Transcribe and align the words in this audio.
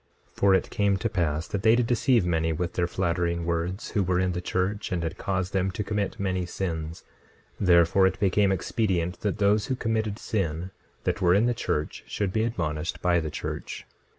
26:6 0.31 0.35
For 0.37 0.55
it 0.55 0.69
came 0.71 0.97
to 0.97 1.09
pass 1.09 1.47
that 1.47 1.61
they 1.61 1.75
did 1.75 1.85
deceive 1.85 2.25
many 2.25 2.51
with 2.51 2.73
their 2.73 2.87
flattering 2.87 3.45
words, 3.45 3.91
who 3.91 4.01
were 4.01 4.19
in 4.19 4.31
the 4.31 4.41
church, 4.41 4.91
and 4.91 5.03
did 5.03 5.19
cause 5.19 5.51
them 5.51 5.69
to 5.69 5.83
commit 5.83 6.19
many 6.19 6.43
sins; 6.47 7.03
therefore 7.59 8.07
it 8.07 8.19
became 8.19 8.51
expedient 8.51 9.19
that 9.19 9.37
those 9.37 9.67
who 9.67 9.75
committed 9.75 10.17
sin, 10.17 10.71
that 11.03 11.21
were 11.21 11.35
in 11.35 11.45
the 11.45 11.53
church, 11.53 12.03
should 12.07 12.33
be 12.33 12.43
admonished 12.43 12.99
by 13.03 13.19
the 13.19 13.29
church. 13.29 13.85